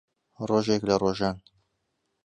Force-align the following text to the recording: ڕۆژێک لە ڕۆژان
ڕۆژێک 0.47 0.81
لە 0.89 0.95
ڕۆژان 1.01 1.37